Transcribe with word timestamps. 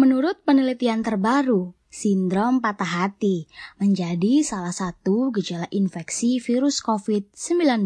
Menurut 0.00 0.40
penelitian 0.48 1.04
terbaru, 1.04 1.76
sindrom 1.92 2.64
patah 2.64 3.04
hati 3.04 3.44
menjadi 3.76 4.40
salah 4.40 4.72
satu 4.72 5.28
gejala 5.28 5.68
infeksi 5.68 6.40
virus 6.40 6.80
COVID-19. 6.80 7.84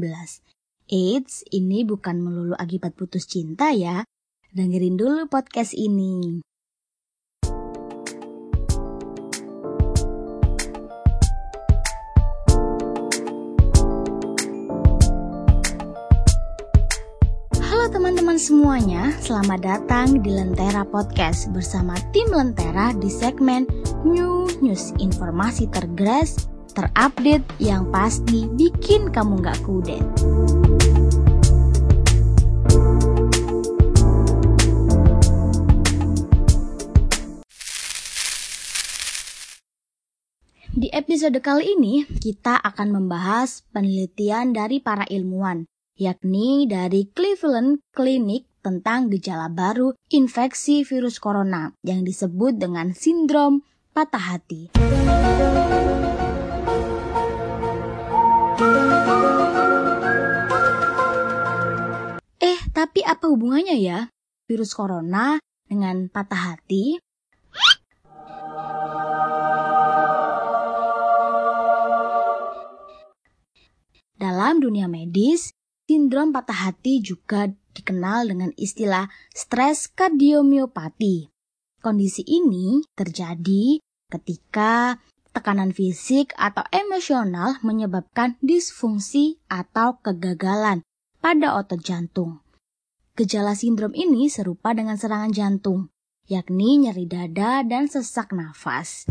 AIDS 0.94 1.42
ini 1.50 1.82
bukan 1.82 2.22
melulu 2.22 2.54
akibat 2.54 2.94
putus 2.94 3.26
cinta 3.26 3.74
ya. 3.74 4.06
Dengerin 4.54 4.94
dulu 4.94 5.26
podcast 5.26 5.74
ini. 5.74 6.38
Teman-teman 18.34 18.50
semuanya, 18.50 19.04
selamat 19.22 19.60
datang 19.62 20.08
di 20.18 20.34
Lentera 20.34 20.82
Podcast 20.82 21.54
bersama 21.54 21.94
tim 22.10 22.26
Lentera 22.34 22.90
di 22.90 23.06
segmen 23.06 23.62
New 24.02 24.50
News 24.58 24.90
Informasi 24.98 25.70
tergres, 25.70 26.50
terupdate, 26.74 27.46
yang 27.62 27.86
pasti 27.94 28.50
bikin 28.58 29.14
kamu 29.14 29.38
gak 29.38 29.54
kudet. 29.62 30.02
Di 40.74 40.90
episode 40.90 41.38
kali 41.38 41.78
ini, 41.78 42.02
kita 42.18 42.58
akan 42.58 42.98
membahas 42.98 43.62
penelitian 43.70 44.50
dari 44.50 44.82
para 44.82 45.06
ilmuwan 45.06 45.70
yakni 45.94 46.66
dari 46.66 47.06
Cleveland 47.14 47.78
Clinic 47.94 48.50
tentang 48.58 49.06
gejala 49.12 49.46
baru 49.46 49.94
infeksi 50.10 50.82
virus 50.82 51.22
corona 51.22 51.70
yang 51.86 52.02
disebut 52.02 52.58
dengan 52.58 52.90
sindrom 52.90 53.62
patah 53.94 54.34
hati. 54.34 54.74
Eh, 62.42 62.58
tapi 62.74 63.00
apa 63.06 63.30
hubungannya 63.30 63.78
ya 63.78 64.10
virus 64.50 64.74
corona 64.74 65.38
dengan 65.70 66.10
patah 66.10 66.58
hati? 66.58 66.98
Dalam 74.14 74.58
dunia 74.58 74.90
medis, 74.90 75.53
Sindrom 75.84 76.32
patah 76.32 76.72
hati 76.72 77.04
juga 77.04 77.44
dikenal 77.76 78.32
dengan 78.32 78.48
istilah 78.56 79.04
stres 79.36 79.92
kardiomiopati. 79.92 81.28
Kondisi 81.84 82.24
ini 82.24 82.80
terjadi 82.96 83.84
ketika 84.08 84.96
tekanan 85.36 85.76
fisik 85.76 86.32
atau 86.40 86.64
emosional 86.72 87.60
menyebabkan 87.60 88.40
disfungsi 88.40 89.36
atau 89.52 90.00
kegagalan 90.00 90.80
pada 91.20 91.60
otot 91.60 91.84
jantung. 91.84 92.40
Gejala 93.12 93.52
sindrom 93.52 93.92
ini 93.92 94.32
serupa 94.32 94.72
dengan 94.72 94.96
serangan 94.96 95.36
jantung, 95.36 95.92
yakni 96.24 96.80
nyeri 96.80 97.04
dada 97.04 97.60
dan 97.60 97.92
sesak 97.92 98.32
nafas. 98.32 99.04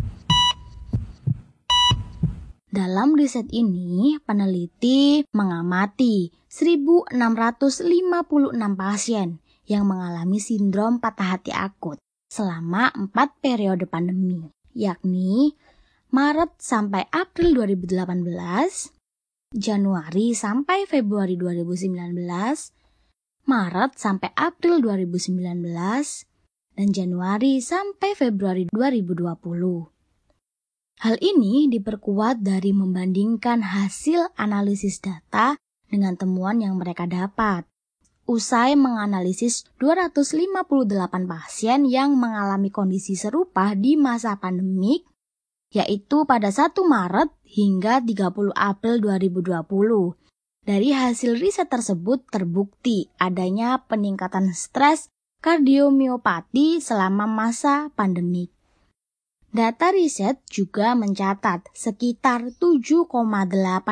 Dalam 2.74 3.14
riset 3.14 3.46
ini, 3.54 4.18
peneliti 4.26 5.22
mengamati 5.30 6.34
1.656 6.50 7.14
pasien 8.74 9.38
yang 9.70 9.86
mengalami 9.86 10.42
sindrom 10.42 10.98
patah 10.98 11.38
hati 11.38 11.54
akut 11.54 12.02
selama 12.34 12.90
4 12.98 13.14
periode 13.46 13.86
pandemi, 13.86 14.50
yakni 14.74 15.54
Maret 16.10 16.58
sampai 16.58 17.06
April 17.14 17.62
2018, 17.62 17.94
Januari 19.54 20.34
sampai 20.34 20.90
Februari 20.90 21.38
2019, 21.38 22.26
Maret 23.46 23.92
sampai 24.02 24.34
April 24.34 24.82
2019, 24.82 25.62
dan 26.74 26.88
Januari 26.90 27.62
sampai 27.62 28.18
Februari 28.18 28.66
2020. 28.66 29.93
Hal 31.04 31.20
ini 31.20 31.68
diperkuat 31.68 32.48
dari 32.48 32.72
membandingkan 32.72 33.60
hasil 33.60 34.32
analisis 34.40 35.04
data 35.04 35.60
dengan 35.92 36.16
temuan 36.16 36.64
yang 36.64 36.80
mereka 36.80 37.04
dapat. 37.04 37.68
Usai 38.24 38.80
menganalisis 38.80 39.68
258 39.84 40.64
pasien 41.28 41.84
yang 41.92 42.16
mengalami 42.16 42.72
kondisi 42.72 43.20
serupa 43.20 43.76
di 43.76 44.00
masa 44.00 44.40
pandemik, 44.40 45.04
yaitu 45.76 46.24
pada 46.24 46.48
1 46.56 46.72
Maret 46.72 47.36
hingga 47.52 48.00
30 48.00 48.56
April 48.56 49.04
2020. 49.04 50.16
Dari 50.64 50.96
hasil 50.96 51.36
riset 51.36 51.68
tersebut 51.68 52.24
terbukti 52.32 53.12
adanya 53.20 53.84
peningkatan 53.92 54.56
stres 54.56 55.12
kardiomiopati 55.44 56.80
selama 56.80 57.28
masa 57.28 57.92
pandemik. 57.92 58.56
Data 59.54 59.94
riset 59.94 60.42
juga 60.50 60.98
mencatat 60.98 61.70
sekitar 61.78 62.58
7,8 62.58 63.06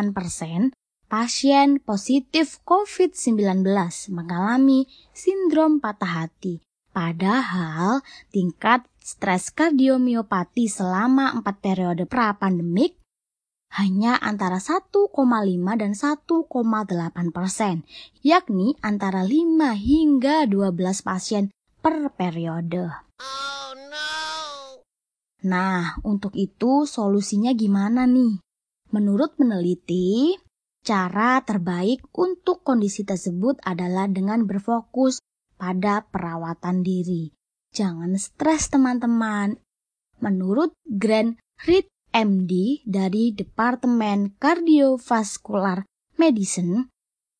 persen 0.09 0.73
pasien 1.05 1.77
positif 1.77 2.57
COVID-19 2.65 3.61
mengalami 4.09 4.89
sindrom 5.13 5.77
patah 5.77 6.25
hati. 6.25 6.65
Padahal 6.89 8.01
tingkat 8.33 8.89
stres 9.05 9.53
kardiomiopati 9.53 10.65
selama 10.65 11.29
4 11.37 11.45
periode 11.61 12.09
pra-pandemik 12.09 12.97
hanya 13.77 14.17
antara 14.17 14.57
1,5 14.57 15.13
dan 15.77 15.93
1,8 15.93 17.29
persen, 17.29 17.85
yakni 18.25 18.73
antara 18.81 19.21
5 19.21 19.77
hingga 19.77 20.49
12 20.49 21.05
pasien 21.05 21.53
per 21.85 22.09
periode. 22.17 22.97
Nah, 25.41 25.97
untuk 26.05 26.37
itu 26.37 26.85
solusinya 26.85 27.49
gimana 27.57 28.05
nih? 28.05 28.37
Menurut 28.93 29.33
peneliti, 29.39 30.37
cara 30.85 31.41
terbaik 31.41 32.05
untuk 32.13 32.61
kondisi 32.61 33.01
tersebut 33.01 33.57
adalah 33.65 34.05
dengan 34.05 34.45
berfokus 34.45 35.17
pada 35.57 36.05
perawatan 36.09 36.85
diri. 36.85 37.33
Jangan 37.73 38.13
stres 38.19 38.69
teman-teman. 38.69 39.57
Menurut 40.21 40.77
Grand 40.85 41.39
Reed 41.65 41.89
MD 42.11 42.83
dari 42.85 43.31
Departemen 43.31 44.35
Cardiovascular 44.37 45.87
Medicine, 46.19 46.91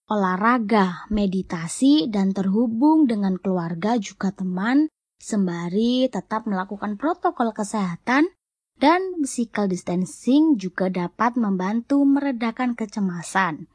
olahraga, 0.09 1.05
meditasi, 1.11 2.09
dan 2.09 2.33
terhubung 2.33 3.05
dengan 3.05 3.37
keluarga 3.37 3.99
juga 3.99 4.31
teman 4.33 4.89
sembari 5.21 6.09
tetap 6.09 6.49
melakukan 6.49 6.97
protokol 6.97 7.53
kesehatan 7.53 8.33
dan 8.81 9.21
physical 9.21 9.69
distancing 9.69 10.57
juga 10.57 10.89
dapat 10.89 11.37
membantu 11.37 12.01
meredakan 12.01 12.73
kecemasan. 12.73 13.69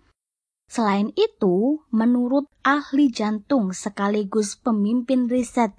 Selain 0.66 1.14
itu, 1.14 1.86
menurut 1.94 2.50
ahli 2.66 3.06
jantung 3.14 3.70
sekaligus 3.70 4.58
pemimpin 4.58 5.30
riset 5.30 5.70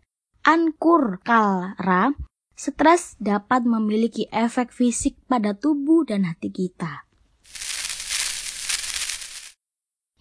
Ankur 0.47 1.19
Kalra, 1.27 2.15
stres 2.55 3.19
dapat 3.19 3.67
memiliki 3.67 4.31
efek 4.31 4.71
fisik 4.71 5.19
pada 5.27 5.51
tubuh 5.51 6.07
dan 6.07 6.23
hati 6.23 6.47
kita. 6.47 7.03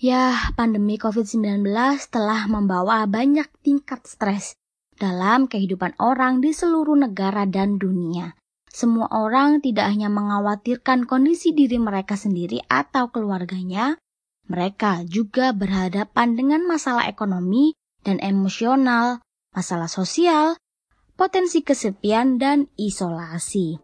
Ya, 0.03 0.53
pandemi 0.59 0.99
COVID-19 0.99 1.63
telah 2.11 2.51
membawa 2.51 3.07
banyak 3.07 3.49
tingkat 3.63 4.03
stres 4.05 4.59
dalam 4.97 5.47
kehidupan 5.47 5.97
orang 6.01 6.41
di 6.41 6.57
seluruh 6.57 6.97
negara 6.97 7.45
dan 7.45 7.77
dunia. 7.77 8.33
Semua 8.69 9.09
orang 9.09 9.65
tidak 9.65 9.89
hanya 9.89 10.13
mengkhawatirkan 10.13 11.09
kondisi 11.09 11.57
diri 11.57 11.81
mereka 11.81 12.13
sendiri 12.13 12.60
atau 12.69 13.09
keluarganya, 13.09 13.97
mereka 14.47 15.03
juga 15.09 15.51
berhadapan 15.57 16.37
dengan 16.37 16.63
masalah 16.69 17.09
ekonomi 17.09 17.75
dan 18.07 18.22
emosional, 18.22 19.25
masalah 19.51 19.91
sosial, 19.91 20.54
potensi 21.19 21.66
kesepian, 21.66 22.39
dan 22.39 22.71
isolasi. 22.78 23.81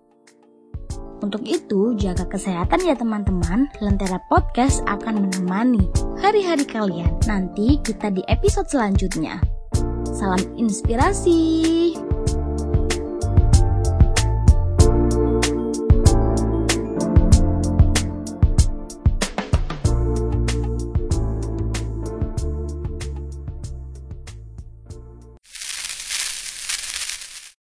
Untuk 1.23 1.47
itu, 1.47 1.95
jaga 1.99 2.27
kesehatan 2.27 2.83
ya 2.83 2.99
teman-teman. 2.99 3.71
Lentera 3.79 4.19
Podcast 4.27 4.83
akan 4.91 5.27
menemani 5.27 5.87
hari-hari 6.19 6.67
kalian. 6.67 7.15
Nanti 7.31 7.79
kita 7.83 8.11
di 8.11 8.27
episode 8.27 8.67
selanjutnya. 8.67 9.52
Salam 10.13 10.45
inspirasi. 10.61 11.97